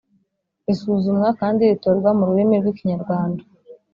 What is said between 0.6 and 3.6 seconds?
risuzumwa kandi ritorwa mu rurimi rw’ikinyarwanda.